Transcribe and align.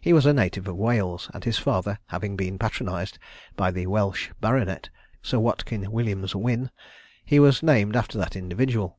He 0.00 0.12
was 0.12 0.26
a 0.26 0.32
native 0.32 0.66
of 0.66 0.74
Wales, 0.74 1.30
and 1.32 1.44
his 1.44 1.56
father 1.56 2.00
having 2.08 2.34
been 2.34 2.58
patronised 2.58 3.16
by 3.54 3.70
the 3.70 3.86
Welch 3.86 4.32
baronet, 4.40 4.88
Sir 5.22 5.38
Watkin 5.38 5.92
Williams 5.92 6.34
Wynne, 6.34 6.72
he 7.24 7.38
was 7.38 7.62
named 7.62 7.94
after 7.94 8.18
that 8.18 8.34
individual. 8.34 8.98